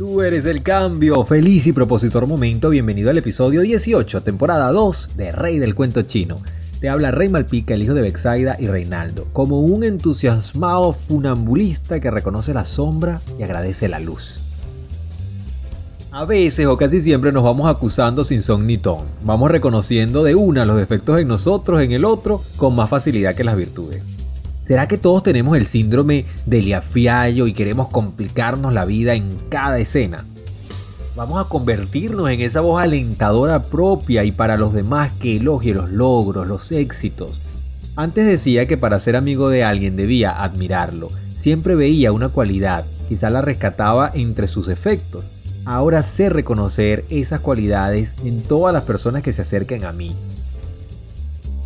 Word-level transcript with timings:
Tú 0.00 0.22
eres 0.22 0.46
el 0.46 0.62
cambio, 0.62 1.22
feliz 1.26 1.66
y 1.66 1.72
propositor 1.74 2.26
momento, 2.26 2.70
bienvenido 2.70 3.10
al 3.10 3.18
episodio 3.18 3.60
18, 3.60 4.22
temporada 4.22 4.72
2 4.72 5.10
de 5.14 5.30
Rey 5.30 5.58
del 5.58 5.74
Cuento 5.74 6.00
Chino. 6.00 6.40
Te 6.80 6.88
habla 6.88 7.10
Rey 7.10 7.28
Malpica, 7.28 7.74
el 7.74 7.82
hijo 7.82 7.92
de 7.92 8.00
Bexaida 8.00 8.56
y 8.58 8.66
Reinaldo, 8.66 9.26
como 9.34 9.60
un 9.60 9.84
entusiasmado 9.84 10.94
funambulista 10.94 12.00
que 12.00 12.10
reconoce 12.10 12.54
la 12.54 12.64
sombra 12.64 13.20
y 13.38 13.42
agradece 13.42 13.90
la 13.90 14.00
luz. 14.00 14.42
A 16.12 16.24
veces 16.24 16.64
o 16.64 16.78
casi 16.78 17.02
siempre 17.02 17.30
nos 17.30 17.44
vamos 17.44 17.68
acusando 17.68 18.24
sin 18.24 18.40
son 18.40 18.66
ni 18.66 18.78
ton. 18.78 19.04
Vamos 19.22 19.50
reconociendo 19.50 20.24
de 20.24 20.34
una 20.34 20.64
los 20.64 20.78
defectos 20.78 21.20
en 21.20 21.28
nosotros, 21.28 21.82
en 21.82 21.92
el 21.92 22.06
otro, 22.06 22.42
con 22.56 22.74
más 22.74 22.88
facilidad 22.88 23.34
que 23.34 23.44
las 23.44 23.54
virtudes. 23.54 24.02
¿Será 24.70 24.86
que 24.86 24.98
todos 24.98 25.24
tenemos 25.24 25.56
el 25.56 25.66
síndrome 25.66 26.26
de 26.46 26.62
liafiallo 26.62 27.48
y 27.48 27.54
queremos 27.54 27.88
complicarnos 27.88 28.72
la 28.72 28.84
vida 28.84 29.14
en 29.14 29.36
cada 29.48 29.80
escena? 29.80 30.24
Vamos 31.16 31.44
a 31.44 31.48
convertirnos 31.48 32.30
en 32.30 32.40
esa 32.40 32.60
voz 32.60 32.80
alentadora 32.80 33.64
propia 33.64 34.22
y 34.22 34.30
para 34.30 34.56
los 34.56 34.72
demás 34.72 35.10
que 35.14 35.38
elogie 35.38 35.74
los 35.74 35.90
logros, 35.90 36.46
los 36.46 36.70
éxitos. 36.70 37.40
Antes 37.96 38.24
decía 38.26 38.66
que 38.66 38.76
para 38.76 39.00
ser 39.00 39.16
amigo 39.16 39.48
de 39.48 39.64
alguien 39.64 39.96
debía 39.96 40.40
admirarlo. 40.40 41.08
Siempre 41.36 41.74
veía 41.74 42.12
una 42.12 42.28
cualidad, 42.28 42.84
quizá 43.08 43.28
la 43.28 43.42
rescataba 43.42 44.12
entre 44.14 44.46
sus 44.46 44.68
efectos. 44.68 45.24
Ahora 45.64 46.04
sé 46.04 46.28
reconocer 46.28 47.04
esas 47.10 47.40
cualidades 47.40 48.14
en 48.24 48.40
todas 48.42 48.72
las 48.72 48.84
personas 48.84 49.24
que 49.24 49.32
se 49.32 49.42
acerquen 49.42 49.84
a 49.84 49.90
mí. 49.90 50.14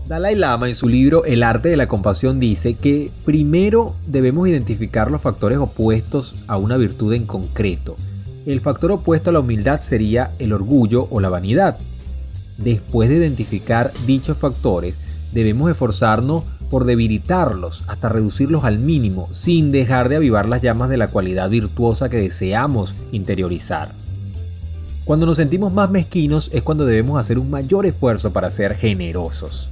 Dalai 0.07 0.35
Lama 0.35 0.69
en 0.69 0.75
su 0.75 0.87
libro 0.87 1.25
El 1.25 1.43
arte 1.43 1.71
de 1.71 1.79
la 1.79 1.89
compasión 1.89 2.39
dice 2.39 2.75
que 2.75 3.11
primero 3.25 3.95
debemos 4.07 4.47
identificar 4.47 5.11
los 5.11 5.23
factores 5.23 5.57
opuestos 5.57 6.35
a 6.47 6.59
una 6.59 6.77
virtud 6.77 7.15
en 7.15 7.25
concreto. 7.25 7.97
El 8.45 8.61
factor 8.61 8.93
opuesto 8.93 9.30
a 9.30 9.33
la 9.33 9.41
humildad 9.41 9.80
sería 9.80 10.33
el 10.38 10.52
orgullo 10.52 11.09
o 11.11 11.21
la 11.21 11.30
vanidad. 11.30 11.79
Después 12.59 13.09
de 13.09 13.16
identificar 13.16 13.95
dichos 14.07 14.37
factores, 14.37 14.95
debemos 15.33 15.71
esforzarnos 15.71 16.45
por 16.71 16.85
debilitarlos 16.85 17.83
hasta 17.89 18.11
reducirlos 18.11 18.65
al 18.65 18.79
mínimo, 18.79 19.30
sin 19.33 19.73
dejar 19.73 20.11
de 20.11 20.16
avivar 20.16 20.46
las 20.46 20.61
llamas 20.61 20.91
de 20.91 20.99
la 20.99 21.09
cualidad 21.09 21.49
virtuosa 21.49 22.11
que 22.11 22.18
deseamos 22.18 22.93
interiorizar. 23.11 23.93
Cuando 25.07 25.24
nos 25.24 25.39
sentimos 25.39 25.73
más 25.73 25.91
mezquinos 25.91 26.51
es 26.52 26.63
cuando 26.63 26.85
debemos 26.85 27.18
hacer 27.18 27.39
un 27.39 27.49
mayor 27.49 27.87
esfuerzo 27.87 28.35
para 28.35 28.51
ser 28.51 28.74
generosos. 28.74 29.71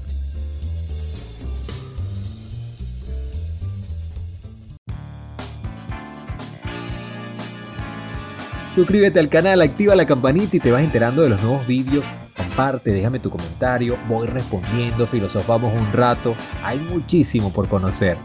Suscríbete 8.75 9.21
al 9.21 9.29
canal, 9.29 9.61
activa 9.61 9.95
la 9.95 10.07
campanita 10.07 10.57
y 10.57 10.61
te 10.61 10.73
vas 10.73 10.83
enterando 10.83 11.21
de 11.21 11.29
los 11.29 11.43
nuevos 11.43 11.67
vídeos. 11.67 12.07
Comparte, 12.35 12.91
déjame 12.91 13.19
tu 13.19 13.29
comentario, 13.29 13.99
voy 14.09 14.27
respondiendo, 14.27 15.07
filosofamos 15.07 15.75
un 15.75 15.93
rato. 15.93 16.35
Hay 16.65 16.79
muchísimo 16.79 17.53
por 17.53 17.69
conocer. 17.69 18.17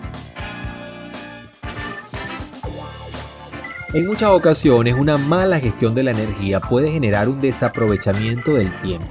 En 3.94 4.08
muchas 4.08 4.30
ocasiones 4.30 4.96
una 4.96 5.18
mala 5.18 5.60
gestión 5.60 5.94
de 5.94 6.04
la 6.04 6.12
energía 6.12 6.62
puede 6.62 6.92
generar 6.92 7.28
un 7.28 7.42
desaprovechamiento 7.42 8.54
del 8.54 8.72
tiempo, 8.82 9.08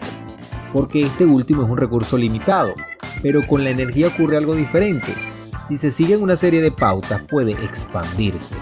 porque 0.72 1.02
este 1.02 1.26
último 1.26 1.64
es 1.64 1.68
un 1.68 1.76
recurso 1.76 2.16
limitado, 2.16 2.74
pero 3.22 3.46
con 3.46 3.62
la 3.62 3.70
energía 3.70 4.08
ocurre 4.08 4.38
algo 4.38 4.54
diferente. 4.54 5.12
Si 5.68 5.76
se 5.76 5.90
siguen 5.90 6.22
una 6.22 6.36
serie 6.36 6.62
de 6.62 6.70
pautas 6.70 7.22
puede 7.22 7.52
expandirse. 7.52 8.54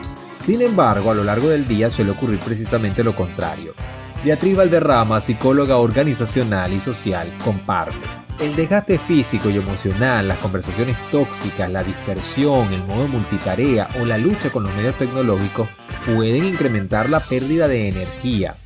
Sin 0.45 0.61
embargo, 0.61 1.11
a 1.11 1.15
lo 1.15 1.25
largo 1.25 1.49
del 1.49 1.67
día 1.67 1.91
suele 1.91 2.11
ocurrir 2.11 2.39
precisamente 2.39 3.03
lo 3.03 3.15
contrario. 3.17 3.75
Beatriz 4.23 4.57
Valderrama, 4.57 5.21
psicóloga 5.21 5.79
organizacional 5.79 6.73
y 6.73 6.81
social, 6.81 7.29
comparte. 7.43 7.97
El 8.41 8.55
desgaste 8.55 8.99
físico 8.99 9.49
y 9.49 9.57
emocional, 9.57 10.29
las 10.29 10.39
conversaciones 10.39 10.97
tóxicas, 11.11 11.71
la 11.71 11.83
dispersión, 11.83 12.71
el 12.73 12.85
modo 12.85 13.09
multitarea 13.09 13.89
o 14.01 14.05
la 14.05 14.19
lucha 14.19 14.51
con 14.51 14.65
los 14.65 14.75
medios 14.75 14.97
tecnológicos 14.97 15.69
pueden 16.05 16.45
incrementar 16.45 17.09
la 17.09 17.21
pérdida 17.21 17.67
de 17.67 17.89
energía. 17.89 18.57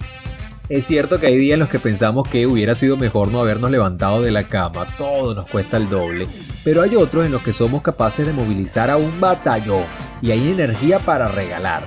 Es 0.68 0.86
cierto 0.86 1.20
que 1.20 1.28
hay 1.28 1.36
días 1.36 1.54
en 1.54 1.60
los 1.60 1.68
que 1.68 1.78
pensamos 1.78 2.26
que 2.28 2.46
hubiera 2.46 2.74
sido 2.74 2.96
mejor 2.96 3.30
no 3.30 3.40
habernos 3.40 3.70
levantado 3.70 4.20
de 4.20 4.32
la 4.32 4.44
cama, 4.44 4.84
todo 4.98 5.34
nos 5.34 5.46
cuesta 5.46 5.76
el 5.76 5.88
doble, 5.88 6.26
pero 6.68 6.82
hay 6.82 6.96
otros 6.96 7.24
en 7.24 7.32
los 7.32 7.40
que 7.42 7.54
somos 7.54 7.80
capaces 7.80 8.26
de 8.26 8.34
movilizar 8.34 8.90
a 8.90 8.98
un 8.98 9.20
batallón 9.20 9.84
y 10.20 10.32
hay 10.32 10.50
energía 10.50 10.98
para 10.98 11.26
regalar. 11.26 11.82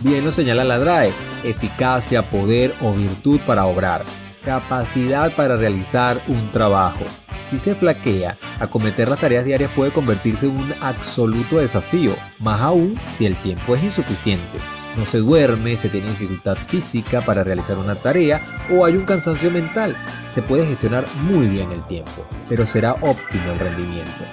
Bien 0.00 0.24
lo 0.24 0.32
señala 0.32 0.64
la 0.64 0.78
DRAE, 0.78 1.12
eficacia, 1.44 2.22
poder 2.22 2.72
o 2.80 2.94
virtud 2.94 3.38
para 3.46 3.66
obrar, 3.66 4.02
capacidad 4.42 5.30
para 5.32 5.54
realizar 5.54 6.18
un 6.28 6.50
trabajo. 6.50 7.04
Si 7.50 7.58
se 7.58 7.74
flaquea, 7.74 8.38
acometer 8.58 9.10
las 9.10 9.20
tareas 9.20 9.44
diarias 9.44 9.70
puede 9.76 9.90
convertirse 9.90 10.46
en 10.46 10.56
un 10.56 10.72
absoluto 10.80 11.58
desafío, 11.58 12.14
más 12.38 12.58
aún 12.62 12.98
si 13.18 13.26
el 13.26 13.36
tiempo 13.36 13.76
es 13.76 13.84
insuficiente. 13.84 14.79
No 14.96 15.06
se 15.06 15.18
duerme, 15.18 15.76
se 15.76 15.88
tiene 15.88 16.08
dificultad 16.08 16.56
física 16.56 17.20
para 17.20 17.44
realizar 17.44 17.78
una 17.78 17.94
tarea 17.94 18.40
o 18.72 18.84
hay 18.84 18.96
un 18.96 19.04
cansancio 19.04 19.50
mental. 19.50 19.96
Se 20.34 20.42
puede 20.42 20.66
gestionar 20.66 21.04
muy 21.22 21.46
bien 21.46 21.70
el 21.72 21.82
tiempo, 21.84 22.26
pero 22.48 22.66
será 22.66 22.92
óptimo 22.94 23.52
el 23.52 23.58
rendimiento 23.58 24.24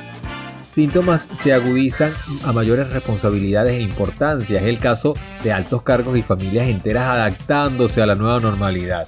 síntomas 0.77 1.27
se 1.41 1.53
agudizan 1.53 2.13
a 2.43 2.53
mayores 2.53 2.93
responsabilidades 2.93 3.73
e 3.73 3.81
importancia. 3.81 4.59
Es 4.59 4.67
el 4.67 4.77
caso 4.77 5.15
de 5.43 5.51
altos 5.51 5.81
cargos 5.81 6.15
y 6.15 6.21
familias 6.21 6.67
enteras 6.67 7.07
adaptándose 7.07 7.99
a 7.99 8.05
la 8.05 8.13
nueva 8.13 8.37
normalidad. 8.37 9.07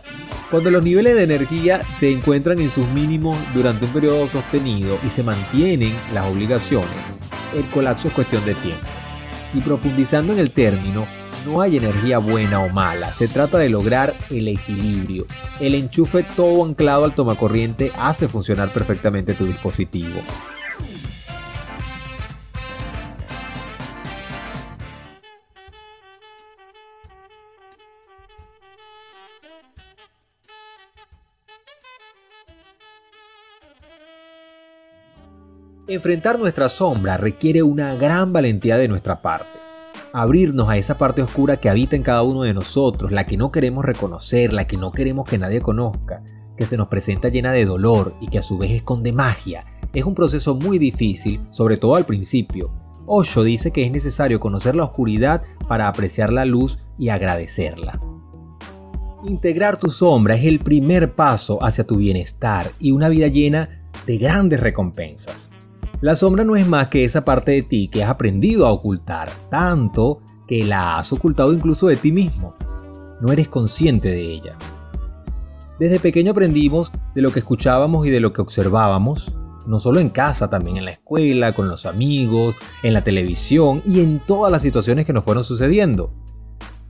Cuando 0.50 0.72
los 0.72 0.82
niveles 0.82 1.16
de 1.16 1.26
energía 1.26 1.82
se 2.00 2.12
encuentran 2.12 2.58
en 2.58 2.72
sus 2.72 2.88
mínimos 2.88 3.36
durante 3.54 3.86
un 3.86 3.94
periodo 3.94 4.28
sostenido 4.28 4.98
y 5.06 5.12
se 5.12 5.22
mantienen 5.22 5.94
las 6.12 6.26
obligaciones, 6.26 6.90
el 7.56 7.64
colapso 7.66 8.08
es 8.08 8.16
cuestión 8.16 8.44
de 8.46 8.56
tiempo. 8.56 8.88
Y 9.54 9.60
profundizando 9.60 10.34
en 10.34 10.40
el 10.40 10.50
término, 10.50 11.06
no 11.46 11.62
hay 11.62 11.78
energía 11.78 12.18
buena 12.18 12.60
o 12.60 12.70
mala, 12.70 13.14
se 13.14 13.28
trata 13.28 13.58
de 13.58 13.70
lograr 13.70 14.14
el 14.30 14.48
equilibrio. 14.48 15.26
El 15.60 15.76
enchufe 15.76 16.24
todo 16.36 16.66
anclado 16.66 17.06
al 17.06 17.14
tomacorriente 17.14 17.92
hace 17.98 18.28
funcionar 18.28 18.70
perfectamente 18.70 19.34
tu 19.34 19.46
dispositivo. 19.46 20.20
Enfrentar 35.88 36.38
nuestra 36.38 36.70
sombra 36.70 37.18
requiere 37.18 37.64
una 37.64 37.96
gran 37.96 38.32
valentía 38.32 38.78
de 38.78 38.88
nuestra 38.88 39.24
parte. 39.24 39.69
Abrirnos 40.12 40.68
a 40.68 40.78
esa 40.78 40.98
parte 40.98 41.22
oscura 41.22 41.58
que 41.58 41.70
habita 41.70 41.96
en 41.96 42.02
cada 42.02 42.24
uno 42.24 42.42
de 42.42 42.54
nosotros, 42.54 43.12
la 43.12 43.26
que 43.26 43.38
no 43.38 43.52
queremos 43.52 43.86
reconocer, 43.86 44.54
la 44.54 44.66
que 44.66 44.76
no 44.76 44.92
queremos 44.92 45.30
que 45.30 45.38
nadie 45.38 45.62
conozca, 45.62 46.24
que 46.58 46.66
se 46.66 46.78
nos 46.78 46.88
presenta 46.88 47.30
llena 47.30 47.52
de 47.52 47.66
dolor 47.66 48.16
y 48.20 48.28
que 48.28 48.40
a 48.40 48.44
su 48.44 48.58
vez 48.58 48.72
esconde 48.72 49.14
magia, 49.14 49.64
es 49.94 50.04
un 50.04 50.16
proceso 50.16 50.56
muy 50.56 50.80
difícil, 50.80 51.40
sobre 51.52 51.78
todo 51.78 51.96
al 51.96 52.06
principio. 52.06 52.72
Osho 53.06 53.44
dice 53.44 53.72
que 53.72 53.84
es 53.84 53.92
necesario 53.92 54.40
conocer 54.40 54.76
la 54.76 54.84
oscuridad 54.84 55.44
para 55.68 55.88
apreciar 55.88 56.34
la 56.34 56.46
luz 56.46 56.80
y 56.98 57.10
agradecerla. 57.10 58.00
Integrar 59.28 59.78
tu 59.78 59.90
sombra 59.90 60.36
es 60.36 60.46
el 60.46 60.60
primer 60.60 61.14
paso 61.14 61.64
hacia 61.64 61.86
tu 61.86 61.98
bienestar 61.98 62.72
y 62.80 62.92
una 62.92 63.10
vida 63.10 63.28
llena 63.28 63.82
de 64.08 64.18
grandes 64.18 64.60
recompensas. 64.60 65.49
La 66.02 66.16
sombra 66.16 66.46
no 66.46 66.56
es 66.56 66.66
más 66.66 66.88
que 66.88 67.04
esa 67.04 67.26
parte 67.26 67.52
de 67.52 67.62
ti 67.62 67.90
que 67.90 68.06
has 68.06 68.10
aprendido 68.10 68.66
a 68.66 68.72
ocultar, 68.72 69.30
tanto 69.50 70.22
que 70.48 70.64
la 70.64 70.98
has 70.98 71.12
ocultado 71.12 71.52
incluso 71.52 71.88
de 71.88 71.98
ti 71.98 72.14
mismo. 72.14 72.56
No 73.20 73.34
eres 73.34 73.50
consciente 73.50 74.08
de 74.08 74.22
ella. 74.22 74.58
Desde 75.78 76.00
pequeño 76.00 76.32
aprendimos 76.32 76.90
de 77.16 77.22
lo 77.22 77.32
que 77.32 77.40
escuchábamos 77.40 78.08
y 78.08 78.12
de 78.12 78.22
lo 78.22 78.32
que 78.32 78.42
observábamos, 78.42 79.34
no 79.68 79.82
solo 79.82 80.00
en 80.00 80.10
casa, 80.10 80.50
también 80.50 80.78
en 80.78 80.86
la 80.86 80.92
escuela, 80.92 81.52
con 81.52 81.68
los 81.68 81.86
amigos, 81.86 82.56
en 82.82 82.94
la 82.94 83.04
televisión 83.04 83.82
y 83.86 84.00
en 84.00 84.20
todas 84.20 84.54
las 84.54 84.62
situaciones 84.62 85.06
que 85.06 85.12
nos 85.12 85.26
fueron 85.26 85.44
sucediendo. 85.44 86.14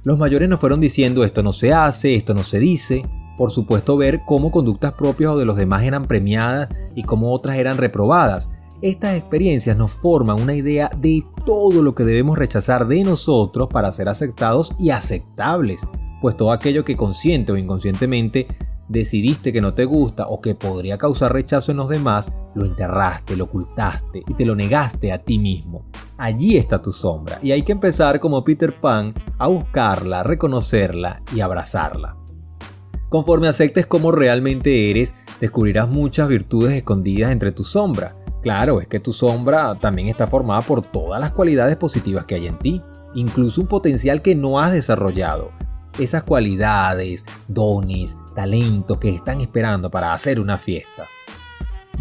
Los 0.03 0.19
mayores 0.19 0.49
nos 0.49 0.59
fueron 0.59 0.79
diciendo 0.79 1.23
esto 1.23 1.41
no 1.41 1.51
se 1.51 1.73
hace, 1.73 2.13
esto 2.13 2.35
no 2.35 2.43
se 2.43 2.59
dice. 2.59 3.01
Por 3.37 3.49
supuesto 3.49 3.97
ver 3.97 4.21
cómo 4.27 4.51
conductas 4.51 4.93
propias 4.93 5.31
o 5.31 5.37
de 5.37 5.45
los 5.45 5.57
demás 5.57 5.81
eran 5.81 6.05
premiadas 6.05 6.69
y 6.95 7.03
cómo 7.03 7.33
otras 7.33 7.57
eran 7.57 7.77
reprobadas, 7.77 8.49
estas 8.81 9.15
experiencias 9.15 9.75
nos 9.77 9.91
forman 9.91 10.41
una 10.41 10.53
idea 10.53 10.89
de 10.97 11.23
todo 11.45 11.81
lo 11.81 11.93
que 11.95 12.05
debemos 12.05 12.37
rechazar 12.37 12.87
de 12.87 13.03
nosotros 13.03 13.67
para 13.67 13.91
ser 13.91 14.07
aceptados 14.07 14.71
y 14.79 14.89
aceptables, 14.91 15.81
pues 16.21 16.37
todo 16.37 16.51
aquello 16.51 16.85
que 16.85 16.95
consciente 16.95 17.51
o 17.51 17.57
inconscientemente 17.57 18.47
decidiste 18.87 19.53
que 19.53 19.61
no 19.61 19.73
te 19.73 19.85
gusta 19.85 20.25
o 20.27 20.41
que 20.41 20.55
podría 20.55 20.97
causar 20.97 21.31
rechazo 21.33 21.71
en 21.71 21.77
los 21.77 21.89
demás, 21.89 22.31
lo 22.55 22.65
enterraste, 22.65 23.35
lo 23.35 23.45
ocultaste 23.45 24.23
y 24.27 24.33
te 24.33 24.45
lo 24.45 24.55
negaste 24.55 25.11
a 25.11 25.19
ti 25.19 25.37
mismo. 25.37 25.85
Allí 26.17 26.57
está 26.57 26.81
tu 26.81 26.91
sombra 26.91 27.39
y 27.41 27.51
hay 27.51 27.63
que 27.63 27.71
empezar 27.71 28.19
como 28.19 28.43
Peter 28.43 28.73
Pan 28.79 29.13
a 29.37 29.47
buscarla, 29.47 30.23
reconocerla 30.23 31.21
y 31.33 31.41
abrazarla. 31.41 32.17
Conforme 33.09 33.47
aceptes 33.47 33.85
cómo 33.85 34.11
realmente 34.11 34.89
eres, 34.89 35.13
descubrirás 35.39 35.89
muchas 35.89 36.27
virtudes 36.27 36.73
escondidas 36.73 37.31
entre 37.31 37.51
tu 37.51 37.63
sombra. 37.63 38.15
Claro, 38.41 38.79
es 38.79 38.87
que 38.87 38.99
tu 38.99 39.11
sombra 39.11 39.75
también 39.75 40.07
está 40.07 40.25
formada 40.25 40.61
por 40.61 40.81
todas 40.81 41.19
las 41.19 41.31
cualidades 41.31 41.75
positivas 41.75 42.25
que 42.25 42.35
hay 42.35 42.47
en 42.47 42.57
ti, 42.57 42.81
incluso 43.13 43.61
un 43.61 43.67
potencial 43.67 44.21
que 44.21 44.35
no 44.35 44.59
has 44.59 44.71
desarrollado. 44.71 45.51
Esas 45.99 46.23
cualidades, 46.23 47.25
dones, 47.49 48.15
talentos 48.35 48.97
que 48.99 49.09
están 49.09 49.41
esperando 49.41 49.89
para 49.89 50.13
hacer 50.13 50.39
una 50.39 50.57
fiesta. 50.57 51.05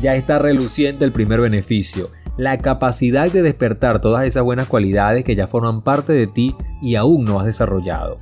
Ya 0.00 0.14
está 0.14 0.38
reluciente 0.38 1.04
el 1.04 1.10
primer 1.10 1.40
beneficio, 1.40 2.10
la 2.36 2.56
capacidad 2.58 3.32
de 3.32 3.42
despertar 3.42 4.00
todas 4.00 4.24
esas 4.24 4.44
buenas 4.44 4.68
cualidades 4.68 5.24
que 5.24 5.34
ya 5.34 5.48
forman 5.48 5.82
parte 5.82 6.12
de 6.12 6.28
ti 6.28 6.54
y 6.80 6.94
aún 6.94 7.24
no 7.24 7.40
has 7.40 7.46
desarrollado. 7.46 8.20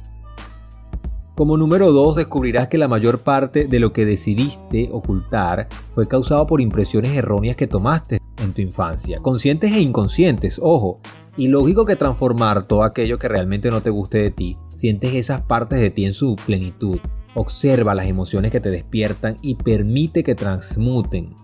Como 1.37 1.59
número 1.59 1.93
2 1.93 2.17
descubrirás 2.17 2.69
que 2.69 2.79
la 2.79 2.89
mayor 2.89 3.19
parte 3.19 3.67
de 3.67 3.79
lo 3.79 3.93
que 3.93 4.07
decidiste 4.07 4.89
ocultar 4.91 5.69
fue 5.95 6.07
causado 6.07 6.47
por 6.47 6.63
impresiones 6.63 7.15
erróneas 7.15 7.57
que 7.57 7.67
tomaste 7.67 8.21
en 8.43 8.55
tu 8.55 8.63
infancia, 8.63 9.19
conscientes 9.21 9.71
e 9.73 9.81
inconscientes, 9.83 10.59
ojo, 10.63 10.99
y 11.37 11.49
lógico 11.49 11.85
que 11.85 11.95
transformar 11.95 12.67
todo 12.67 12.85
aquello 12.85 13.19
que 13.19 13.29
realmente 13.29 13.69
no 13.69 13.83
te 13.83 13.91
guste 13.91 14.17
de 14.17 14.31
ti, 14.31 14.57
sientes 14.75 15.13
esas 15.13 15.43
partes 15.43 15.79
de 15.79 15.91
ti 15.91 16.07
en 16.07 16.15
su 16.15 16.37
plenitud, 16.47 17.01
observa 17.35 17.95
las 17.95 18.07
emociones 18.07 18.51
que 18.51 18.61
te 18.61 18.71
despiertan 18.71 19.37
y 19.43 19.57
permite 19.57 20.25
que 20.25 20.35
transmuten 20.35 21.35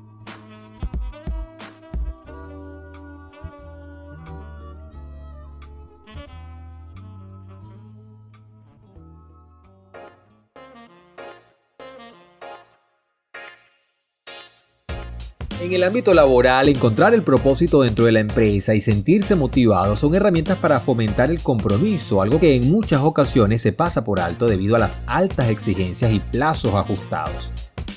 En 15.62 15.73
el 15.73 15.85
ámbito 15.85 16.12
laboral, 16.12 16.69
encontrar 16.69 17.14
el 17.14 17.23
propósito 17.23 17.82
dentro 17.82 18.06
de 18.06 18.11
la 18.11 18.19
empresa 18.19 18.75
y 18.75 18.81
sentirse 18.81 19.37
motivado 19.37 19.94
son 19.94 20.12
herramientas 20.17 20.59
para 20.59 20.81
fomentar 20.81 21.31
el 21.31 21.41
compromiso, 21.41 22.20
algo 22.20 22.41
que 22.41 22.56
en 22.56 22.69
muchas 22.69 23.00
ocasiones 23.00 23.62
se 23.62 23.73
pasa 23.73 24.03
por 24.03 24.19
alto 24.19 24.47
debido 24.47 24.75
a 24.75 24.81
las 24.81 25.03
altas 25.06 25.50
exigencias 25.50 26.12
y 26.12 26.19
plazos 26.19 26.75
ajustados. 26.75 27.49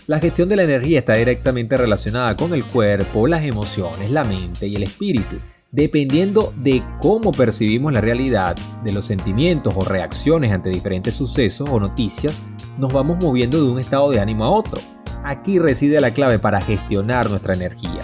La 0.06 0.20
gestión 0.20 0.48
de 0.48 0.58
la 0.58 0.64
energía 0.64 1.00
está 1.00 1.14
directamente 1.14 1.76
relacionada 1.76 2.38
con 2.38 2.54
el 2.54 2.64
cuerpo, 2.64 3.26
las 3.26 3.44
emociones, 3.44 4.12
la 4.12 4.24
mente 4.24 4.68
y 4.68 4.76
el 4.76 4.84
espíritu. 4.84 5.38
Dependiendo 5.72 6.54
de 6.58 6.84
cómo 7.02 7.32
percibimos 7.32 7.92
la 7.92 8.00
realidad, 8.00 8.56
de 8.84 8.94
los 8.94 9.08
sentimientos 9.08 9.74
o 9.76 9.84
reacciones 9.84 10.52
ante 10.52 10.70
diferentes 10.70 11.16
sucesos 11.16 11.68
o 11.68 11.80
noticias, 11.80 12.40
nos 12.78 12.94
vamos 12.94 13.18
moviendo 13.20 13.58
de 13.58 13.72
un 13.72 13.80
estado 13.80 14.12
de 14.12 14.20
ánimo 14.20 14.46
a 14.46 14.52
otro. 14.52 14.80
Aquí 15.26 15.58
reside 15.58 16.00
la 16.02 16.12
clave 16.12 16.38
para 16.38 16.62
gestionar 16.62 17.32
nuestra 17.32 17.56
energía. 17.56 18.04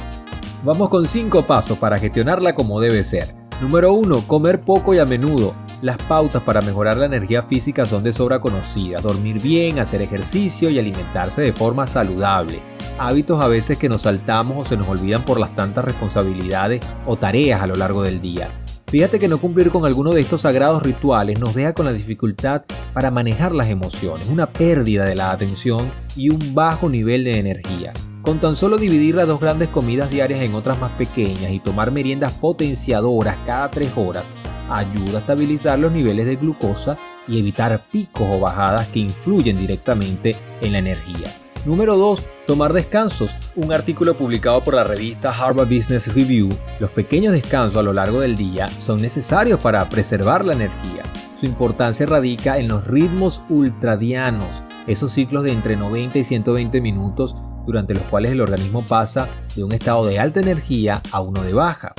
Vamos 0.63 0.89
con 0.89 1.07
5 1.07 1.43
pasos 1.43 1.77
para 1.77 1.99
gestionarla 1.99 2.55
como 2.55 2.81
debe 2.81 3.03
ser. 3.03 3.35
Número 3.61 3.93
1. 3.93 4.23
Comer 4.25 4.61
poco 4.61 4.95
y 4.95 4.97
a 4.97 5.05
menudo. 5.05 5.53
Las 5.83 5.97
pautas 5.97 6.41
para 6.41 6.61
mejorar 6.61 6.97
la 6.97 7.05
energía 7.05 7.43
física 7.43 7.85
son 7.85 8.03
de 8.03 8.11
sobra 8.11 8.39
conocidas. 8.39 9.03
Dormir 9.03 9.39
bien, 9.39 9.77
hacer 9.77 10.01
ejercicio 10.01 10.71
y 10.71 10.79
alimentarse 10.79 11.43
de 11.43 11.53
forma 11.53 11.85
saludable. 11.85 12.59
Hábitos 12.97 13.39
a 13.39 13.47
veces 13.47 13.77
que 13.77 13.87
nos 13.87 14.01
saltamos 14.01 14.57
o 14.57 14.67
se 14.67 14.75
nos 14.75 14.87
olvidan 14.87 15.21
por 15.21 15.39
las 15.39 15.55
tantas 15.55 15.85
responsabilidades 15.85 16.81
o 17.05 17.17
tareas 17.17 17.61
a 17.61 17.67
lo 17.67 17.75
largo 17.75 18.01
del 18.01 18.19
día. 18.19 18.49
Fíjate 18.91 19.19
que 19.19 19.29
no 19.29 19.39
cumplir 19.39 19.71
con 19.71 19.85
alguno 19.85 20.11
de 20.11 20.19
estos 20.19 20.41
sagrados 20.41 20.83
rituales 20.83 21.39
nos 21.39 21.55
deja 21.55 21.71
con 21.71 21.85
la 21.85 21.93
dificultad 21.93 22.63
para 22.93 23.09
manejar 23.09 23.53
las 23.53 23.69
emociones, 23.69 24.27
una 24.27 24.51
pérdida 24.51 25.05
de 25.05 25.15
la 25.15 25.31
atención 25.31 25.93
y 26.13 26.29
un 26.29 26.53
bajo 26.53 26.89
nivel 26.89 27.23
de 27.23 27.39
energía. 27.39 27.93
Con 28.21 28.41
tan 28.41 28.57
solo 28.57 28.77
dividir 28.77 29.15
las 29.15 29.27
dos 29.27 29.39
grandes 29.39 29.69
comidas 29.69 30.09
diarias 30.09 30.41
en 30.41 30.55
otras 30.55 30.77
más 30.77 30.91
pequeñas 30.97 31.53
y 31.53 31.61
tomar 31.61 31.89
meriendas 31.89 32.33
potenciadoras 32.33 33.37
cada 33.45 33.71
tres 33.71 33.93
horas, 33.95 34.25
ayuda 34.69 35.19
a 35.19 35.21
estabilizar 35.21 35.79
los 35.79 35.93
niveles 35.93 36.25
de 36.25 36.35
glucosa 36.35 36.97
y 37.29 37.39
evitar 37.39 37.79
picos 37.93 38.27
o 38.29 38.41
bajadas 38.41 38.87
que 38.87 38.99
influyen 38.99 39.57
directamente 39.57 40.35
en 40.59 40.73
la 40.73 40.79
energía. 40.79 41.40
Número 41.63 41.95
2. 41.95 42.27
Tomar 42.47 42.73
descansos. 42.73 43.29
Un 43.55 43.71
artículo 43.71 44.17
publicado 44.17 44.63
por 44.63 44.73
la 44.73 44.83
revista 44.83 45.29
Harvard 45.29 45.67
Business 45.67 46.11
Review. 46.11 46.49
Los 46.79 46.89
pequeños 46.89 47.33
descansos 47.33 47.77
a 47.77 47.83
lo 47.83 47.93
largo 47.93 48.19
del 48.19 48.35
día 48.35 48.67
son 48.67 48.97
necesarios 48.97 49.61
para 49.61 49.87
preservar 49.87 50.43
la 50.43 50.53
energía. 50.53 51.03
Su 51.39 51.45
importancia 51.45 52.07
radica 52.07 52.57
en 52.57 52.67
los 52.67 52.85
ritmos 52.87 53.43
ultradianos, 53.49 54.63
esos 54.87 55.11
ciclos 55.11 55.43
de 55.43 55.51
entre 55.51 55.75
90 55.75 56.17
y 56.17 56.23
120 56.23 56.81
minutos 56.81 57.35
durante 57.67 57.93
los 57.93 58.03
cuales 58.03 58.31
el 58.31 58.41
organismo 58.41 58.83
pasa 58.87 59.29
de 59.55 59.63
un 59.63 59.71
estado 59.71 60.07
de 60.07 60.17
alta 60.17 60.39
energía 60.39 61.03
a 61.11 61.21
uno 61.21 61.43
de 61.43 61.53
baja. 61.53 61.93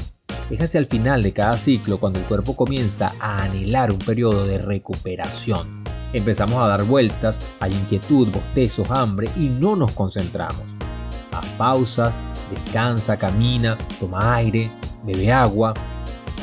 Es 0.50 0.60
hacia 0.60 0.78
el 0.78 0.86
final 0.86 1.22
de 1.22 1.32
cada 1.32 1.54
ciclo 1.54 2.00
cuando 2.00 2.18
el 2.18 2.26
cuerpo 2.26 2.56
comienza 2.56 3.12
a 3.20 3.44
anhelar 3.44 3.92
un 3.92 3.98
periodo 3.98 4.44
de 4.44 4.58
recuperación. 4.58 5.81
Empezamos 6.12 6.62
a 6.62 6.68
dar 6.68 6.84
vueltas, 6.84 7.38
hay 7.60 7.72
inquietud, 7.72 8.28
bostezos, 8.28 8.90
hambre 8.90 9.28
y 9.34 9.48
no 9.48 9.76
nos 9.76 9.92
concentramos. 9.92 10.62
Haz 11.32 11.46
pausas, 11.56 12.18
descansa, 12.50 13.16
camina, 13.16 13.78
toma 13.98 14.34
aire, 14.34 14.70
bebe 15.04 15.32
agua. 15.32 15.72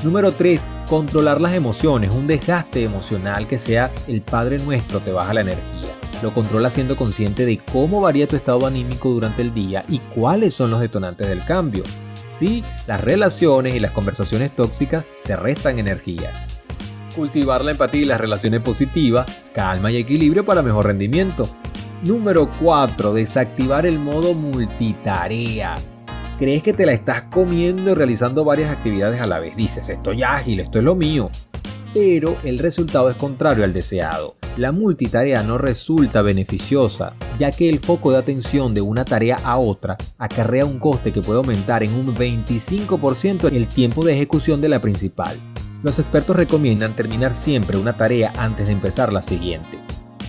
Número 0.03 0.31
3. 0.31 0.63
Controlar 0.89 1.39
las 1.39 1.53
emociones. 1.53 2.11
Un 2.13 2.25
desgaste 2.25 2.81
emocional 2.81 3.47
que 3.47 3.59
sea 3.59 3.91
el 4.07 4.21
Padre 4.21 4.57
Nuestro 4.57 4.99
te 5.01 5.11
baja 5.11 5.35
la 5.35 5.41
energía. 5.41 5.95
Lo 6.23 6.33
controla 6.33 6.71
siendo 6.71 6.97
consciente 6.97 7.45
de 7.45 7.59
cómo 7.71 8.01
varía 8.01 8.27
tu 8.27 8.35
estado 8.35 8.65
anímico 8.65 9.09
durante 9.09 9.43
el 9.43 9.53
día 9.53 9.85
y 9.87 9.99
cuáles 9.99 10.55
son 10.55 10.71
los 10.71 10.81
detonantes 10.81 11.27
del 11.27 11.45
cambio. 11.45 11.83
Sí, 12.31 12.63
las 12.87 13.01
relaciones 13.01 13.75
y 13.75 13.79
las 13.79 13.91
conversaciones 13.91 14.55
tóxicas 14.55 15.05
te 15.23 15.35
restan 15.35 15.77
energía 15.77 16.47
cultivar 17.19 17.65
la 17.65 17.71
empatía 17.71 18.01
y 18.01 18.05
las 18.05 18.21
relaciones 18.21 18.61
positivas, 18.61 19.25
calma 19.53 19.91
y 19.91 19.97
equilibrio 19.97 20.45
para 20.45 20.61
mejor 20.61 20.85
rendimiento. 20.85 21.43
Número 22.05 22.49
4. 22.61 23.13
Desactivar 23.13 23.85
el 23.85 23.99
modo 23.99 24.33
multitarea. 24.33 25.75
¿Crees 26.37 26.63
que 26.63 26.71
te 26.71 26.85
la 26.85 26.93
estás 26.93 27.23
comiendo 27.23 27.91
y 27.91 27.93
realizando 27.93 28.45
varias 28.45 28.71
actividades 28.71 29.19
a 29.19 29.27
la 29.27 29.39
vez? 29.39 29.53
Dices, 29.57 29.89
estoy 29.89 30.23
ágil, 30.23 30.61
esto 30.61 30.77
es 30.77 30.85
lo 30.85 30.95
mío. 30.95 31.29
Pero 31.93 32.37
el 32.45 32.57
resultado 32.57 33.09
es 33.09 33.17
contrario 33.17 33.65
al 33.65 33.73
deseado. 33.73 34.37
La 34.55 34.71
multitarea 34.71 35.43
no 35.43 35.57
resulta 35.57 36.21
beneficiosa, 36.21 37.15
ya 37.37 37.51
que 37.51 37.67
el 37.67 37.79
foco 37.79 38.11
de 38.13 38.19
atención 38.19 38.73
de 38.73 38.79
una 38.79 39.03
tarea 39.03 39.41
a 39.43 39.57
otra 39.57 39.97
acarrea 40.17 40.65
un 40.65 40.79
coste 40.79 41.11
que 41.11 41.19
puede 41.19 41.39
aumentar 41.39 41.83
en 41.83 41.95
un 41.95 42.15
25% 42.15 43.51
el 43.51 43.67
tiempo 43.67 44.05
de 44.05 44.13
ejecución 44.13 44.61
de 44.61 44.69
la 44.69 44.79
principal. 44.79 45.35
Los 45.81 45.97
expertos 45.97 46.35
recomiendan 46.35 46.93
terminar 46.93 47.33
siempre 47.33 47.77
una 47.77 47.95
tarea 47.95 48.33
antes 48.37 48.67
de 48.67 48.73
empezar 48.73 49.13
la 49.13 49.21
siguiente. 49.21 49.79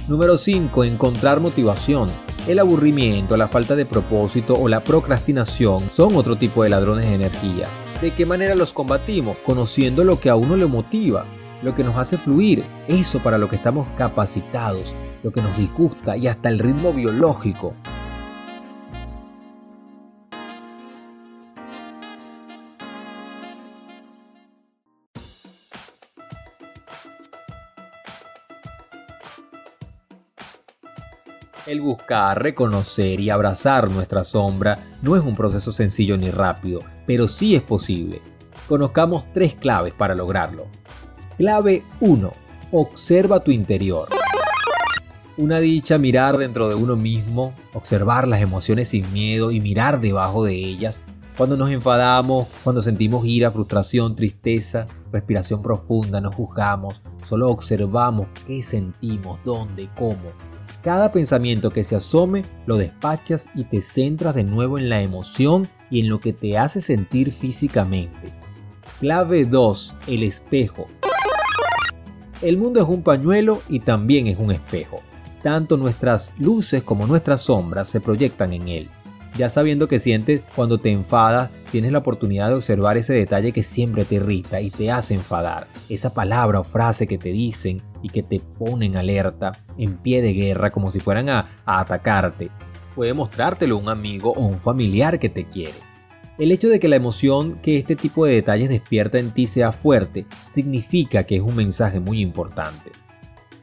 Número 0.07 0.39
5. 0.39 0.85
Encontrar 0.85 1.41
motivación. 1.41 2.09
El 2.47 2.61
aburrimiento, 2.61 3.37
la 3.37 3.49
falta 3.49 3.75
de 3.75 3.85
propósito 3.85 4.55
o 4.55 4.69
la 4.69 4.85
procrastinación 4.85 5.81
son 5.93 6.15
otro 6.15 6.39
tipo 6.39 6.63
de 6.63 6.69
ladrones 6.69 7.07
de 7.07 7.15
energía. 7.17 7.67
¿De 8.01 8.15
qué 8.15 8.27
manera 8.27 8.55
los 8.55 8.73
combatimos? 8.73 9.39
Conociendo 9.39 10.05
lo 10.05 10.21
que 10.21 10.31
a 10.31 10.37
uno 10.37 10.57
le 10.57 10.67
motiva, 10.67 11.25
lo 11.63 11.75
que 11.75 11.83
nos 11.83 11.97
hace 11.97 12.17
fluir, 12.17 12.65
eso 12.87 13.19
para 13.19 13.37
lo 13.37 13.49
que 13.49 13.57
estamos 13.57 13.89
capacitados, 13.99 14.95
lo 15.25 15.33
que 15.33 15.43
nos 15.43 15.57
disgusta 15.59 16.17
y 16.17 16.29
hasta 16.29 16.49
el 16.49 16.61
ritmo 16.61 16.93
biológico. 16.93 17.75
El 31.71 31.83
buscar, 31.83 32.43
reconocer 32.43 33.21
y 33.21 33.31
abrazar 33.31 33.93
nuestra 33.93 34.25
sombra 34.25 34.81
no 35.03 35.15
es 35.15 35.23
un 35.23 35.37
proceso 35.37 35.71
sencillo 35.71 36.17
ni 36.17 36.29
rápido, 36.29 36.81
pero 37.07 37.29
sí 37.29 37.55
es 37.55 37.63
posible. 37.63 38.21
Conozcamos 38.69 39.33
tres 39.33 39.55
claves 39.55 39.95
para 39.95 40.17
lograrlo. 40.17 40.67
Clave 41.37 41.85
1. 42.01 42.33
Observa 42.73 43.45
tu 43.45 43.53
interior. 43.53 44.09
Una 45.37 45.61
dicha 45.61 45.97
mirar 45.97 46.39
dentro 46.39 46.69
de 46.69 46.75
uno 46.75 46.97
mismo, 46.97 47.55
observar 47.73 48.27
las 48.27 48.41
emociones 48.41 48.89
sin 48.89 49.13
miedo 49.13 49.53
y 49.53 49.61
mirar 49.61 50.01
debajo 50.01 50.43
de 50.43 50.57
ellas. 50.57 51.01
Cuando 51.37 51.57
nos 51.57 51.71
enfadamos, 51.71 52.49
cuando 52.65 52.83
sentimos 52.83 53.25
ira, 53.25 53.53
frustración, 53.53 54.17
tristeza, 54.17 54.89
respiración 55.13 55.63
profunda, 55.63 56.21
nos 56.21 56.35
juzgamos, 56.35 57.01
solo 57.29 57.49
observamos 57.49 58.27
qué 58.49 58.61
sentimos, 58.61 59.39
dónde, 59.45 59.89
cómo 59.97 60.33
Cada 60.83 61.13
pensamiento 61.13 61.71
que 61.71 61.85
se 61.85 61.97
asome 61.97 62.43
lo 62.65 62.79
despachas 62.79 63.51
y 63.55 63.65
te 63.65 63.83
centras 63.83 64.35
de 64.35 64.45
nuevo 64.45 64.79
en 64.79 64.89
la 64.89 65.03
emoción 65.03 65.69
y 65.91 66.01
en 66.01 66.09
lo 66.09 66.21
que 66.21 66.33
te 66.33 66.57
hace 66.57 66.81
sentir 66.81 67.33
físicamente. 67.33 68.33
Clave 68.99 69.45
2. 69.45 69.95
El 70.07 70.23
espejo. 70.23 70.89
El 72.41 72.57
mundo 72.57 72.81
es 72.81 72.89
un 72.89 73.03
pañuelo 73.03 73.61
y 73.69 73.81
también 73.81 74.27
es 74.27 74.39
un 74.39 74.53
espejo. 74.53 75.03
Tanto 75.43 75.77
nuestras 75.77 76.33
luces 76.39 76.83
como 76.83 77.07
nuestras 77.07 77.43
sombras 77.43 77.91
se 77.91 78.01
proyectan 78.01 78.55
en 78.55 78.69
él. 78.69 78.89
Ya 79.37 79.51
sabiendo 79.51 79.87
que 79.87 79.99
sientes 79.99 80.41
cuando 80.57 80.79
te 80.79 80.91
enfadas, 80.91 81.51
tienes 81.71 81.93
la 81.93 81.99
oportunidad 81.99 82.49
de 82.49 82.55
observar 82.55 82.97
ese 82.97 83.15
detalle 83.15 83.53
que 83.53 83.63
siempre 83.63 84.05
te 84.05 84.17
irrita 84.17 84.61
y 84.61 84.71
te 84.71 84.91
hace 84.91 85.15
enfadar. 85.15 85.69
Esa 85.89 86.13
palabra 86.13 86.61
o 86.61 86.65
frase 86.65 87.07
que 87.07 87.19
te 87.19 87.31
dicen 87.31 87.83
y 88.03 88.09
que 88.09 88.23
te 88.23 88.41
ponen 88.41 88.97
alerta, 88.97 89.53
en 89.79 89.97
pie 89.99 90.23
de 90.23 90.33
guerra, 90.33 90.71
como 90.71 90.91
si 90.91 91.01
fueran 91.01 91.29
a, 91.29 91.49
atacarte. 91.65 92.51
Puede 92.95 93.15
mostrártelo 93.15 93.79
un 93.79 93.89
amigo 93.89 94.33
o 94.33 94.41
un 94.41 94.59
familiar 94.59 95.19
que 95.19 95.29
te 95.29 95.45
quiere. 95.45 95.79
El 96.39 96.53
hecho 96.53 96.69
de 96.69 96.79
que 96.79 96.89
la 96.89 96.97
emoción 96.97 97.59
que 97.63 97.77
este 97.77 97.97
tipo 97.97 98.25
de 98.25 98.35
detalles 98.35 98.69
despierta 98.69 99.19
en 99.19 99.31
ti 99.33 99.47
sea 99.47 99.73
fuerte, 99.73 100.27
significa 100.51 101.25
que 101.25 101.37
es 101.37 101.43
un 101.43 101.55
mensaje 101.55 102.01
muy 102.01 102.21
importante. 102.21 102.91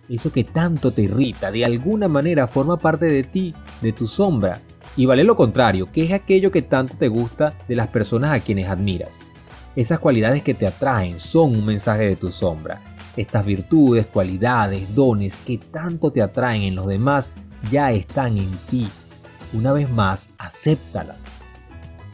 Eso 0.08 0.32
que 0.32 0.44
tanto 0.44 0.92
te 0.92 1.02
irrita, 1.02 1.52
de 1.52 1.66
alguna 1.66 2.08
manera 2.08 2.48
forma 2.48 2.78
parte 2.78 3.08
de 3.08 3.24
ti, 3.24 3.54
de 3.82 3.92
tu 3.92 4.08
sombra, 4.08 4.62
y 4.98 5.06
vale 5.06 5.24
lo 5.24 5.36
contrario, 5.36 5.92
que 5.92 6.04
es 6.04 6.12
aquello 6.12 6.52
que 6.52 6.64
tanto 6.64 6.98
te 6.98 7.08
gusta 7.08 7.54
de 7.68 7.76
las 7.76 7.88
personas 7.88 8.32
a 8.32 8.40
quienes 8.40 8.68
admiras. 8.68 9.20
Esas 9.76 10.00
cualidades 10.00 10.42
que 10.42 10.56
te 10.56 10.66
atraen 10.66 11.20
son 11.20 11.56
un 11.56 11.66
mensaje 11.66 12.06
de 12.08 12.16
tu 12.16 12.32
sombra. 12.32 12.82
Estas 13.16 13.46
virtudes, 13.46 14.08
cualidades, 14.08 14.94
dones 14.96 15.40
que 15.46 15.60
tanto 15.60 16.12
te 16.12 16.24
atraen 16.24 16.64
en 16.64 16.76
los 16.76 16.88
demás 16.88 17.32
ya 17.72 17.92
están 17.92 18.38
en 18.38 18.50
ti. 18.70 18.90
Una 19.54 19.72
vez 19.72 19.90
más, 19.90 20.32
acéptalas. 20.40 21.24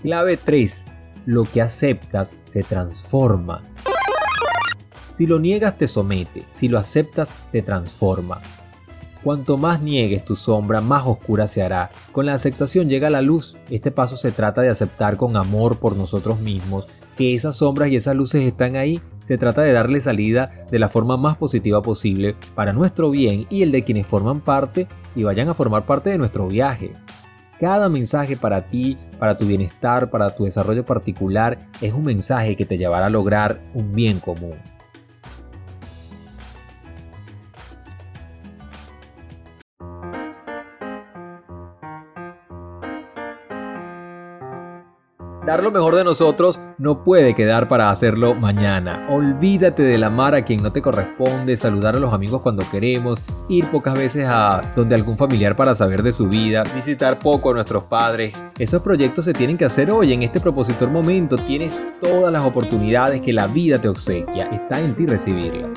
Clave 0.01 0.35
3. 0.35 0.85
Lo 1.25 1.45
que 1.45 1.61
aceptas 1.61 2.33
se 2.51 2.63
transforma. 2.63 3.63
Si 5.13 5.25
lo 5.25 5.39
niegas 5.39 5.77
te 5.77 5.87
somete, 5.87 6.43
si 6.51 6.67
lo 6.67 6.77
aceptas 6.79 7.31
te 7.53 7.61
transforma. 7.61 8.41
Cuanto 9.23 9.57
más 9.57 9.81
niegues 9.81 10.25
tu 10.25 10.35
sombra, 10.35 10.81
más 10.81 11.07
oscura 11.07 11.47
se 11.47 11.63
hará. 11.63 11.91
Con 12.11 12.25
la 12.25 12.33
aceptación 12.33 12.89
llega 12.89 13.09
la 13.09 13.21
luz. 13.21 13.55
Este 13.69 13.89
paso 13.89 14.17
se 14.17 14.33
trata 14.33 14.61
de 14.61 14.69
aceptar 14.69 15.15
con 15.15 15.37
amor 15.37 15.79
por 15.79 15.95
nosotros 15.95 16.39
mismos 16.41 16.87
que 17.15 17.35
esas 17.35 17.57
sombras 17.57 17.89
y 17.89 17.95
esas 17.95 18.15
luces 18.15 18.41
están 18.41 18.75
ahí. 18.75 18.99
Se 19.23 19.37
trata 19.37 19.61
de 19.61 19.71
darle 19.71 20.01
salida 20.01 20.65
de 20.69 20.79
la 20.79 20.89
forma 20.89 21.15
más 21.15 21.37
positiva 21.37 21.81
posible 21.81 22.35
para 22.53 22.73
nuestro 22.73 23.09
bien 23.11 23.47
y 23.49 23.61
el 23.61 23.71
de 23.71 23.83
quienes 23.83 24.05
forman 24.05 24.41
parte 24.41 24.87
y 25.15 25.23
vayan 25.23 25.47
a 25.47 25.53
formar 25.53 25.85
parte 25.85 26.09
de 26.09 26.17
nuestro 26.17 26.47
viaje. 26.47 26.93
Cada 27.61 27.87
mensaje 27.87 28.35
para 28.35 28.67
ti, 28.67 28.97
para 29.19 29.37
tu 29.37 29.45
bienestar, 29.45 30.09
para 30.09 30.35
tu 30.35 30.43
desarrollo 30.43 30.83
particular, 30.83 31.69
es 31.79 31.93
un 31.93 32.03
mensaje 32.03 32.57
que 32.57 32.65
te 32.65 32.77
llevará 32.77 33.05
a 33.05 33.09
lograr 33.09 33.61
un 33.73 33.93
bien 33.93 34.19
común. 34.19 34.55
Dar 45.45 45.61
lo 45.61 45.71
mejor 45.71 45.97
de 45.97 46.05
nosotros 46.05 46.57
no 46.77 47.03
puede 47.03 47.35
quedar 47.35 47.67
para 47.67 47.91
hacerlo 47.91 48.33
mañana. 48.33 49.05
Olvídate 49.09 49.83
de 49.83 50.05
amar 50.05 50.35
a 50.35 50.45
quien 50.45 50.63
no 50.63 50.71
te 50.71 50.81
corresponde, 50.81 51.57
saludar 51.57 51.97
a 51.97 51.99
los 51.99 52.13
amigos 52.13 52.41
cuando 52.41 52.63
queremos, 52.71 53.19
ir 53.49 53.69
pocas 53.69 53.93
veces 53.93 54.25
a 54.29 54.61
donde 54.73 54.95
algún 54.95 55.17
familiar 55.17 55.57
para 55.57 55.75
saber 55.75 56.01
de 56.01 56.13
su 56.13 56.29
vida, 56.29 56.63
visitar 56.73 57.19
poco 57.19 57.51
a 57.51 57.55
nuestros 57.55 57.83
padres. 57.83 58.41
Esos 58.57 58.81
proyectos 58.81 59.25
se 59.25 59.33
tienen 59.33 59.57
que 59.57 59.65
hacer 59.65 59.91
hoy, 59.91 60.13
en 60.13 60.23
este 60.23 60.39
propositor 60.39 60.89
momento. 60.89 61.35
Tienes 61.35 61.83
todas 61.99 62.31
las 62.31 62.45
oportunidades 62.45 63.19
que 63.19 63.33
la 63.33 63.47
vida 63.47 63.79
te 63.79 63.89
obsequia. 63.89 64.45
Está 64.45 64.79
en 64.79 64.95
ti 64.95 65.05
recibirlas. 65.05 65.73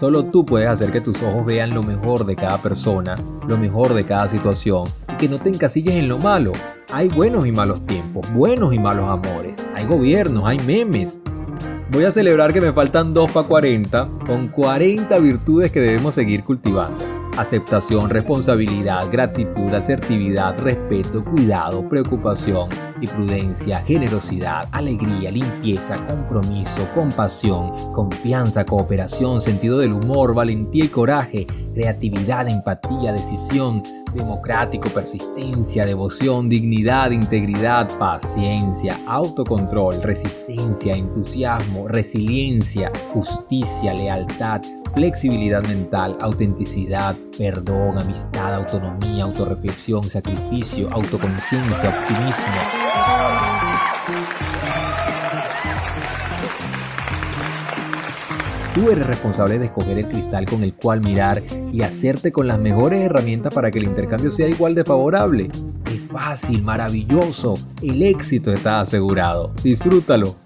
Solo 0.00 0.24
tú 0.24 0.44
puedes 0.44 0.68
hacer 0.68 0.90
que 0.90 1.00
tus 1.00 1.22
ojos 1.22 1.46
vean 1.46 1.72
lo 1.72 1.84
mejor 1.84 2.26
de 2.26 2.34
cada 2.34 2.58
persona, 2.58 3.14
lo 3.48 3.56
mejor 3.58 3.94
de 3.94 4.04
cada 4.04 4.28
situación 4.28 4.84
y 5.08 5.16
que 5.16 5.28
no 5.28 5.38
te 5.38 5.50
encasilles 5.50 5.94
en 5.94 6.08
lo 6.08 6.18
malo. 6.18 6.50
Hay 6.94 7.08
buenos 7.08 7.44
y 7.44 7.50
malos 7.50 7.84
tiempos, 7.86 8.32
buenos 8.32 8.72
y 8.72 8.78
malos 8.78 9.08
amores, 9.08 9.66
hay 9.74 9.84
gobiernos, 9.84 10.44
hay 10.46 10.58
memes. 10.60 11.18
Voy 11.90 12.04
a 12.04 12.12
celebrar 12.12 12.52
que 12.52 12.60
me 12.60 12.72
faltan 12.72 13.12
2 13.12 13.32
para 13.32 13.48
40 13.48 14.08
con 14.28 14.46
40 14.46 15.18
virtudes 15.18 15.72
que 15.72 15.80
debemos 15.80 16.14
seguir 16.14 16.44
cultivando 16.44 17.04
aceptación, 17.36 18.10
responsabilidad, 18.10 19.10
gratitud, 19.10 19.72
asertividad, 19.72 20.58
respeto, 20.58 21.24
cuidado, 21.24 21.88
preocupación 21.88 22.68
y 23.00 23.06
prudencia, 23.06 23.78
generosidad, 23.80 24.68
alegría, 24.72 25.30
limpieza, 25.30 25.96
compromiso, 26.06 26.88
compasión, 26.94 27.74
confianza, 27.92 28.64
cooperación, 28.64 29.40
sentido 29.40 29.78
del 29.78 29.92
humor, 29.92 30.34
valentía 30.34 30.84
y 30.84 30.88
coraje, 30.88 31.46
creatividad, 31.74 32.48
empatía, 32.48 33.12
decisión, 33.12 33.82
democrático, 34.14 34.88
persistencia, 34.90 35.84
devoción, 35.84 36.48
dignidad, 36.48 37.10
integridad, 37.10 37.88
paciencia, 37.98 38.96
autocontrol, 39.06 40.00
resistencia, 40.02 40.94
entusiasmo, 40.94 41.88
resiliencia, 41.88 42.92
justicia, 43.12 43.92
lealtad, 43.92 44.62
flexibilidad 44.94 45.62
mental, 45.66 46.16
autenticidad, 46.20 47.16
perdón, 47.36 48.00
amistad, 48.00 48.54
autonomía, 48.54 49.24
autorreflexión, 49.24 50.02
sacrificio, 50.04 50.88
autoconciencia, 50.92 51.88
optimismo. 51.88 52.44
Tú 58.74 58.90
eres 58.90 59.06
responsable 59.06 59.58
de 59.58 59.66
escoger 59.66 59.98
el 59.98 60.08
cristal 60.08 60.46
con 60.46 60.64
el 60.64 60.74
cual 60.74 61.00
mirar 61.00 61.42
y 61.72 61.82
hacerte 61.82 62.32
con 62.32 62.48
las 62.48 62.58
mejores 62.58 63.02
herramientas 63.02 63.54
para 63.54 63.70
que 63.70 63.78
el 63.78 63.84
intercambio 63.84 64.32
sea 64.32 64.48
igual 64.48 64.74
de 64.74 64.84
favorable. 64.84 65.48
Es 65.86 66.00
fácil, 66.10 66.62
maravilloso, 66.62 67.54
el 67.82 68.02
éxito 68.02 68.52
está 68.52 68.80
asegurado. 68.80 69.52
Disfrútalo. 69.62 70.43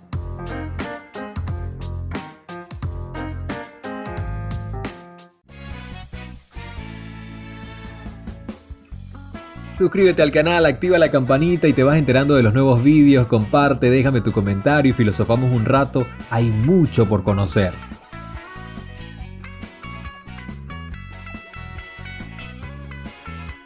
Suscríbete 9.79 10.23
al 10.23 10.33
canal, 10.33 10.67
activa 10.67 10.99
la 10.99 11.09
campanita 11.09 11.69
y 11.69 11.73
te 11.73 11.85
vas 11.85 11.99
enterando 11.99 12.35
de 12.35 12.43
los 12.43 12.53
nuevos 12.53 12.83
vídeos, 12.83 13.29
comparte, 13.29 13.91
déjame 13.91 14.21
tu 14.21 14.33
comentario 14.33 14.91
y 14.91 14.93
filosofamos 14.93 15.53
un 15.53 15.65
rato, 15.65 16.05
hay 16.31 16.47
mucho 16.47 17.07
por 17.07 17.23
conocer. 17.23 17.73